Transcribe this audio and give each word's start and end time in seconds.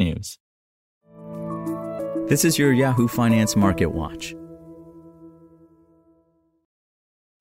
technews. 0.00 0.38
This 2.28 2.44
is 2.44 2.58
your 2.58 2.72
Yahoo 2.72 3.08
Finance 3.08 3.56
Market 3.56 3.86
Watch. 3.86 4.34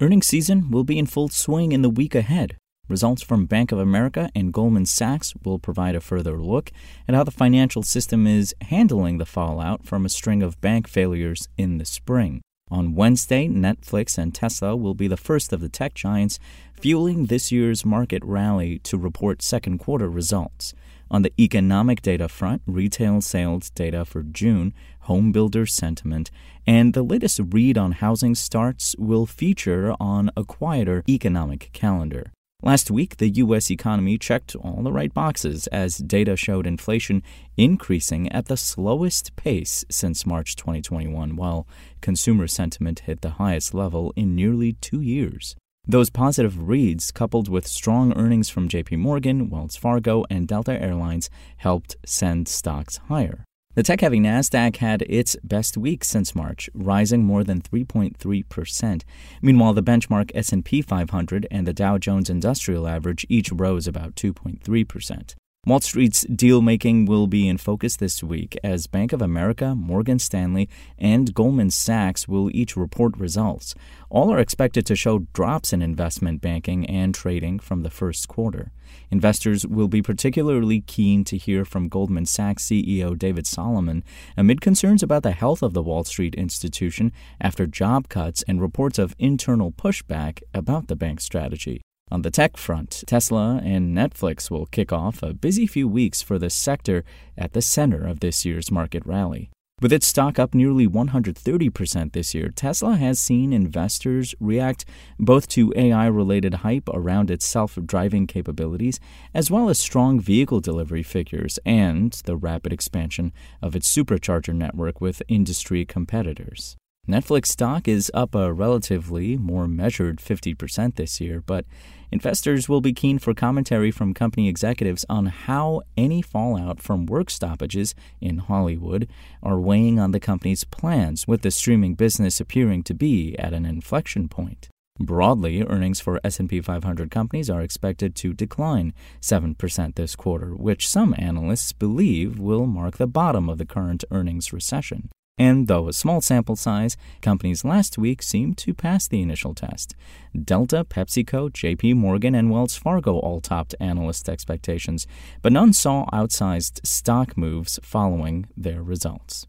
Earnings 0.00 0.26
season 0.26 0.70
will 0.70 0.84
be 0.84 0.98
in 0.98 1.06
full 1.06 1.28
swing 1.28 1.72
in 1.72 1.82
the 1.82 1.90
week 1.90 2.14
ahead. 2.14 2.56
Results 2.88 3.22
from 3.22 3.46
Bank 3.46 3.72
of 3.72 3.78
America 3.78 4.28
and 4.34 4.52
Goldman 4.52 4.84
Sachs 4.84 5.32
will 5.42 5.58
provide 5.58 5.94
a 5.94 6.00
further 6.00 6.38
look 6.38 6.70
at 7.08 7.14
how 7.14 7.24
the 7.24 7.30
financial 7.30 7.82
system 7.82 8.26
is 8.26 8.54
handling 8.60 9.16
the 9.16 9.24
fallout 9.24 9.86
from 9.86 10.04
a 10.04 10.10
string 10.10 10.42
of 10.42 10.60
bank 10.60 10.86
failures 10.86 11.48
in 11.56 11.78
the 11.78 11.86
spring. 11.86 12.42
On 12.70 12.94
Wednesday, 12.94 13.48
Netflix 13.48 14.18
and 14.18 14.34
Tesla 14.34 14.76
will 14.76 14.94
be 14.94 15.08
the 15.08 15.16
first 15.16 15.52
of 15.52 15.60
the 15.60 15.68
tech 15.68 15.94
giants 15.94 16.38
fueling 16.74 17.26
this 17.26 17.50
year's 17.50 17.86
market 17.86 18.22
rally 18.22 18.78
to 18.80 18.98
report 18.98 19.40
second 19.40 19.78
quarter 19.78 20.10
results. 20.10 20.74
On 21.10 21.22
the 21.22 21.32
economic 21.38 22.02
data 22.02 22.28
front, 22.28 22.62
retail 22.66 23.20
sales 23.20 23.70
data 23.70 24.04
for 24.04 24.22
June, 24.22 24.74
home 25.00 25.32
builder 25.32 25.66
sentiment, 25.66 26.30
and 26.66 26.94
the 26.94 27.02
latest 27.02 27.40
read 27.50 27.76
on 27.76 27.92
housing 27.92 28.34
starts 28.34 28.96
will 28.98 29.26
feature 29.26 29.94
on 30.00 30.30
a 30.36 30.44
quieter 30.44 31.02
economic 31.08 31.70
calendar. 31.72 32.32
Last 32.62 32.90
week, 32.90 33.18
the 33.18 33.28
U.S. 33.28 33.70
economy 33.70 34.16
checked 34.16 34.56
all 34.56 34.82
the 34.82 34.90
right 34.90 35.12
boxes 35.12 35.66
as 35.66 35.98
data 35.98 36.34
showed 36.34 36.66
inflation 36.66 37.22
increasing 37.58 38.32
at 38.32 38.46
the 38.46 38.56
slowest 38.56 39.36
pace 39.36 39.84
since 39.90 40.24
March 40.24 40.56
2021, 40.56 41.36
while 41.36 41.68
consumer 42.00 42.46
sentiment 42.46 43.00
hit 43.00 43.20
the 43.20 43.32
highest 43.32 43.74
level 43.74 44.14
in 44.16 44.34
nearly 44.34 44.72
two 44.80 45.02
years. 45.02 45.56
Those 45.86 46.08
positive 46.08 46.66
reads, 46.66 47.10
coupled 47.10 47.48
with 47.48 47.66
strong 47.66 48.16
earnings 48.16 48.48
from 48.48 48.70
JP 48.70 48.98
Morgan, 48.98 49.50
Wells 49.50 49.76
Fargo, 49.76 50.24
and 50.30 50.48
Delta 50.48 50.80
Airlines, 50.80 51.28
helped 51.58 51.96
send 52.06 52.48
stocks 52.48 52.96
higher. 53.08 53.44
The 53.74 53.82
tech 53.82 54.00
heavy 54.00 54.18
NASDAQ 54.18 54.76
had 54.76 55.02
its 55.02 55.36
best 55.44 55.76
week 55.76 56.04
since 56.04 56.34
March, 56.34 56.70
rising 56.72 57.24
more 57.24 57.44
than 57.44 57.60
3.3%. 57.60 59.02
Meanwhile, 59.42 59.74
the 59.74 59.82
benchmark 59.82 60.30
S&P 60.34 60.80
500 60.80 61.46
and 61.50 61.66
the 61.66 61.72
Dow 61.74 61.98
Jones 61.98 62.30
Industrial 62.30 62.88
Average 62.88 63.26
each 63.28 63.52
rose 63.52 63.86
about 63.86 64.14
2.3%. 64.14 65.34
Wall 65.66 65.80
Street's 65.80 66.26
deal 66.26 66.60
making 66.60 67.06
will 67.06 67.26
be 67.26 67.48
in 67.48 67.56
focus 67.56 67.96
this 67.96 68.22
week 68.22 68.54
as 68.62 68.86
Bank 68.86 69.14
of 69.14 69.22
America, 69.22 69.74
Morgan 69.74 70.18
Stanley, 70.18 70.68
and 70.98 71.32
Goldman 71.32 71.70
Sachs 71.70 72.28
will 72.28 72.54
each 72.54 72.76
report 72.76 73.16
results. 73.16 73.74
All 74.10 74.30
are 74.30 74.38
expected 74.38 74.84
to 74.84 74.94
show 74.94 75.20
drops 75.32 75.72
in 75.72 75.80
investment 75.80 76.42
banking 76.42 76.84
and 76.84 77.14
trading 77.14 77.58
from 77.58 77.82
the 77.82 77.88
first 77.88 78.28
quarter. 78.28 78.72
Investors 79.10 79.66
will 79.66 79.88
be 79.88 80.02
particularly 80.02 80.82
keen 80.82 81.24
to 81.24 81.38
hear 81.38 81.64
from 81.64 81.88
Goldman 81.88 82.26
Sachs 82.26 82.66
CEO 82.66 83.18
David 83.18 83.46
Solomon 83.46 84.04
amid 84.36 84.60
concerns 84.60 85.02
about 85.02 85.22
the 85.22 85.32
health 85.32 85.62
of 85.62 85.72
the 85.72 85.82
Wall 85.82 86.04
Street 86.04 86.34
institution 86.34 87.10
after 87.40 87.66
job 87.66 88.10
cuts 88.10 88.44
and 88.46 88.60
reports 88.60 88.98
of 88.98 89.16
internal 89.18 89.72
pushback 89.72 90.42
about 90.52 90.88
the 90.88 90.96
bank's 90.96 91.24
strategy. 91.24 91.80
On 92.10 92.22
the 92.22 92.30
tech 92.30 92.56
front, 92.56 93.02
Tesla 93.06 93.60
and 93.64 93.96
Netflix 93.96 94.50
will 94.50 94.66
kick 94.66 94.92
off 94.92 95.22
a 95.22 95.32
busy 95.32 95.66
few 95.66 95.88
weeks 95.88 96.20
for 96.22 96.38
the 96.38 96.50
sector 96.50 97.02
at 97.36 97.54
the 97.54 97.62
center 97.62 98.06
of 98.06 98.20
this 98.20 98.44
year's 98.44 98.70
market 98.70 99.04
rally. 99.06 99.50
With 99.80 99.92
its 99.92 100.06
stock 100.06 100.38
up 100.38 100.54
nearly 100.54 100.86
130% 100.86 102.12
this 102.12 102.34
year, 102.34 102.50
Tesla 102.50 102.96
has 102.96 103.18
seen 103.18 103.52
investors 103.52 104.34
react 104.38 104.84
both 105.18 105.48
to 105.48 105.72
AI 105.74 106.06
related 106.06 106.54
hype 106.54 106.88
around 106.90 107.30
its 107.30 107.44
self 107.44 107.76
driving 107.84 108.26
capabilities, 108.26 109.00
as 109.34 109.50
well 109.50 109.68
as 109.68 109.80
strong 109.80 110.20
vehicle 110.20 110.60
delivery 110.60 111.02
figures 111.02 111.58
and 111.66 112.12
the 112.24 112.36
rapid 112.36 112.72
expansion 112.72 113.32
of 113.60 113.74
its 113.74 113.92
supercharger 113.94 114.54
network 114.54 115.00
with 115.00 115.22
industry 115.28 115.84
competitors. 115.84 116.76
Netflix 117.06 117.48
stock 117.48 117.86
is 117.86 118.10
up 118.14 118.34
a 118.34 118.50
relatively 118.50 119.36
more 119.36 119.68
measured 119.68 120.16
50% 120.16 120.94
this 120.94 121.20
year, 121.20 121.42
but 121.42 121.66
investors 122.10 122.66
will 122.66 122.80
be 122.80 122.94
keen 122.94 123.18
for 123.18 123.34
commentary 123.34 123.90
from 123.90 124.14
company 124.14 124.48
executives 124.48 125.04
on 125.10 125.26
how 125.26 125.82
any 125.98 126.22
fallout 126.22 126.80
from 126.80 127.04
work 127.04 127.28
stoppages 127.28 127.94
in 128.22 128.38
Hollywood 128.38 129.06
are 129.42 129.60
weighing 129.60 129.98
on 130.00 130.12
the 130.12 130.20
company's 130.20 130.64
plans, 130.64 131.28
with 131.28 131.42
the 131.42 131.50
streaming 131.50 131.94
business 131.94 132.40
appearing 132.40 132.82
to 132.84 132.94
be 132.94 133.38
at 133.38 133.52
an 133.52 133.66
inflection 133.66 134.26
point. 134.26 134.70
Broadly, 134.98 135.62
earnings 135.62 136.00
for 136.00 136.20
S&P 136.24 136.62
500 136.62 137.10
companies 137.10 137.50
are 137.50 137.60
expected 137.60 138.14
to 138.14 138.32
decline 138.32 138.94
7% 139.20 139.94
this 139.94 140.16
quarter, 140.16 140.54
which 140.54 140.88
some 140.88 141.14
analysts 141.18 141.72
believe 141.72 142.38
will 142.38 142.64
mark 142.64 142.96
the 142.96 143.06
bottom 143.06 143.50
of 143.50 143.58
the 143.58 143.66
current 143.66 144.04
earnings 144.10 144.54
recession. 144.54 145.10
And 145.36 145.66
though 145.66 145.88
a 145.88 145.92
small 145.92 146.20
sample 146.20 146.54
size, 146.54 146.96
companies 147.20 147.64
last 147.64 147.98
week 147.98 148.22
seemed 148.22 148.56
to 148.58 148.72
pass 148.72 149.08
the 149.08 149.20
initial 149.20 149.52
test. 149.52 149.96
Delta, 150.40 150.84
PepsiCo, 150.84 151.50
JP 151.50 151.96
Morgan, 151.96 152.34
and 152.34 152.50
Wells 152.50 152.76
Fargo 152.76 153.18
all 153.18 153.40
topped 153.40 153.74
analyst 153.80 154.28
expectations, 154.28 155.06
but 155.42 155.52
none 155.52 155.72
saw 155.72 156.06
outsized 156.12 156.86
stock 156.86 157.36
moves 157.36 157.80
following 157.82 158.46
their 158.56 158.82
results. 158.82 159.46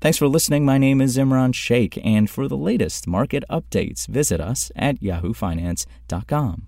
Thanks 0.00 0.18
for 0.18 0.28
listening. 0.28 0.64
My 0.64 0.78
name 0.78 1.00
is 1.00 1.16
Imran 1.16 1.54
Sheikh, 1.54 1.98
and 2.04 2.30
for 2.30 2.46
the 2.46 2.56
latest 2.56 3.06
market 3.08 3.42
updates, 3.50 4.06
visit 4.06 4.40
us 4.40 4.70
at 4.76 5.00
yahoofinance.com. 5.00 6.66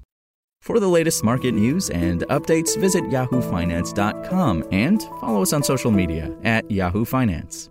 For 0.62 0.80
the 0.80 0.88
latest 0.88 1.22
market 1.22 1.52
news 1.52 1.90
and 1.90 2.22
updates, 2.22 2.76
visit 2.76 3.04
yahoofinance.com 3.04 4.64
and 4.72 5.02
follow 5.20 5.42
us 5.42 5.52
on 5.52 5.62
social 5.62 5.92
media 5.92 6.34
at 6.42 6.68
Yahoo 6.68 7.04
Finance. 7.04 7.70